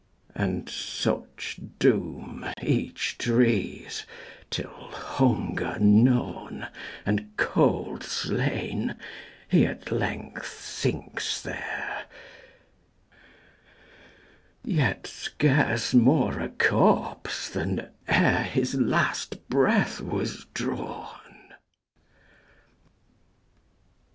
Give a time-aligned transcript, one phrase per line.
[0.33, 4.03] And such doom each drees,
[4.49, 6.65] Till, hunger gnawn,
[7.05, 8.95] And cold slain,
[9.47, 12.05] he at length sinks there,
[14.63, 21.43] Yet scarce more a corpse than ereHis last breath was drawn.